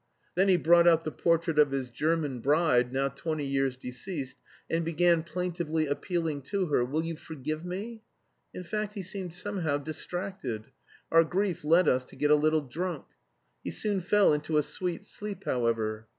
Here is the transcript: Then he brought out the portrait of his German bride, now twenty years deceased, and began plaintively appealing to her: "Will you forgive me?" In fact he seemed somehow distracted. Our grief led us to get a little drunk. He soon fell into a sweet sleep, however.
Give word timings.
Then 0.33 0.47
he 0.47 0.57
brought 0.57 0.87
out 0.87 1.03
the 1.03 1.11
portrait 1.11 1.59
of 1.59 1.69
his 1.69 1.91
German 1.91 2.39
bride, 2.39 2.91
now 2.91 3.09
twenty 3.09 3.45
years 3.45 3.77
deceased, 3.77 4.35
and 4.67 4.83
began 4.83 5.21
plaintively 5.21 5.85
appealing 5.85 6.41
to 6.45 6.65
her: 6.73 6.83
"Will 6.83 7.03
you 7.03 7.15
forgive 7.15 7.63
me?" 7.63 8.01
In 8.51 8.63
fact 8.63 8.95
he 8.95 9.03
seemed 9.03 9.35
somehow 9.35 9.77
distracted. 9.77 10.71
Our 11.11 11.23
grief 11.23 11.63
led 11.63 11.87
us 11.87 12.03
to 12.05 12.15
get 12.15 12.31
a 12.31 12.35
little 12.35 12.61
drunk. 12.61 13.05
He 13.63 13.69
soon 13.69 14.01
fell 14.01 14.33
into 14.33 14.57
a 14.57 14.63
sweet 14.63 15.05
sleep, 15.05 15.43
however. 15.43 16.07